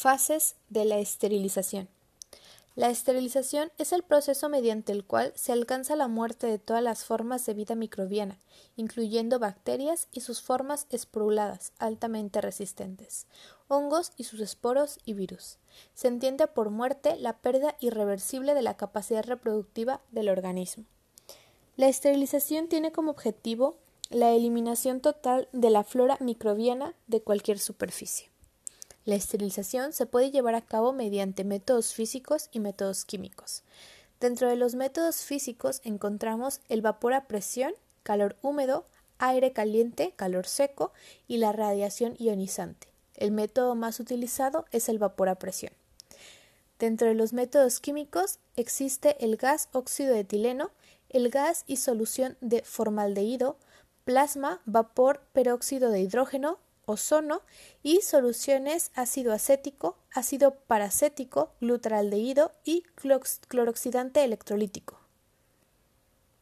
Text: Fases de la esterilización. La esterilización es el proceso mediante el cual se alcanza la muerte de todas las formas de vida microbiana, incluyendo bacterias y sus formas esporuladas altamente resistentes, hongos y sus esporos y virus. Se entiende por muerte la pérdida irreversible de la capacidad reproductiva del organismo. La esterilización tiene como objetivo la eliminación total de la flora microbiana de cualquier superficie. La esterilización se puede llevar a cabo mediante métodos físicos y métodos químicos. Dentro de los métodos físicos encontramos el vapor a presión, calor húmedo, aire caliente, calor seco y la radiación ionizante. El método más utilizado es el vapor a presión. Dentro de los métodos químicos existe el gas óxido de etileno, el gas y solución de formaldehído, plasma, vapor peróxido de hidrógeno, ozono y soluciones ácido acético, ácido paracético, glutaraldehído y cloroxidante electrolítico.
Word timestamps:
Fases 0.00 0.54
de 0.68 0.84
la 0.84 0.98
esterilización. 0.98 1.88
La 2.76 2.88
esterilización 2.88 3.72
es 3.78 3.92
el 3.92 4.04
proceso 4.04 4.48
mediante 4.48 4.92
el 4.92 5.04
cual 5.04 5.32
se 5.34 5.50
alcanza 5.50 5.96
la 5.96 6.06
muerte 6.06 6.46
de 6.46 6.60
todas 6.60 6.84
las 6.84 7.04
formas 7.04 7.44
de 7.46 7.54
vida 7.54 7.74
microbiana, 7.74 8.38
incluyendo 8.76 9.40
bacterias 9.40 10.06
y 10.12 10.20
sus 10.20 10.40
formas 10.40 10.86
esporuladas 10.90 11.72
altamente 11.80 12.40
resistentes, 12.40 13.26
hongos 13.66 14.12
y 14.16 14.22
sus 14.22 14.38
esporos 14.38 15.00
y 15.04 15.14
virus. 15.14 15.58
Se 15.94 16.06
entiende 16.06 16.46
por 16.46 16.70
muerte 16.70 17.16
la 17.16 17.36
pérdida 17.38 17.74
irreversible 17.80 18.54
de 18.54 18.62
la 18.62 18.76
capacidad 18.76 19.24
reproductiva 19.24 20.00
del 20.12 20.28
organismo. 20.28 20.84
La 21.74 21.88
esterilización 21.88 22.68
tiene 22.68 22.92
como 22.92 23.10
objetivo 23.10 23.78
la 24.10 24.30
eliminación 24.30 25.00
total 25.00 25.48
de 25.50 25.70
la 25.70 25.82
flora 25.82 26.18
microbiana 26.20 26.94
de 27.08 27.20
cualquier 27.20 27.58
superficie. 27.58 28.30
La 29.08 29.14
esterilización 29.14 29.94
se 29.94 30.04
puede 30.04 30.30
llevar 30.30 30.54
a 30.54 30.60
cabo 30.60 30.92
mediante 30.92 31.42
métodos 31.42 31.94
físicos 31.94 32.50
y 32.52 32.60
métodos 32.60 33.06
químicos. 33.06 33.62
Dentro 34.20 34.50
de 34.50 34.56
los 34.56 34.74
métodos 34.74 35.22
físicos 35.22 35.80
encontramos 35.82 36.60
el 36.68 36.82
vapor 36.82 37.14
a 37.14 37.24
presión, 37.24 37.72
calor 38.02 38.36
húmedo, 38.42 38.84
aire 39.16 39.54
caliente, 39.54 40.12
calor 40.14 40.46
seco 40.46 40.92
y 41.26 41.38
la 41.38 41.52
radiación 41.52 42.16
ionizante. 42.18 42.88
El 43.14 43.30
método 43.30 43.74
más 43.74 43.98
utilizado 43.98 44.66
es 44.72 44.90
el 44.90 44.98
vapor 44.98 45.30
a 45.30 45.36
presión. 45.36 45.72
Dentro 46.78 47.08
de 47.08 47.14
los 47.14 47.32
métodos 47.32 47.80
químicos 47.80 48.40
existe 48.56 49.24
el 49.24 49.38
gas 49.38 49.70
óxido 49.72 50.12
de 50.12 50.20
etileno, 50.20 50.70
el 51.08 51.30
gas 51.30 51.64
y 51.66 51.76
solución 51.76 52.36
de 52.42 52.60
formaldehído, 52.60 53.56
plasma, 54.04 54.60
vapor 54.66 55.22
peróxido 55.32 55.88
de 55.88 56.00
hidrógeno, 56.00 56.58
ozono 56.88 57.42
y 57.82 58.00
soluciones 58.00 58.90
ácido 58.94 59.32
acético, 59.32 59.98
ácido 60.12 60.54
paracético, 60.66 61.52
glutaraldehído 61.60 62.52
y 62.64 62.82
cloroxidante 63.48 64.24
electrolítico. 64.24 65.07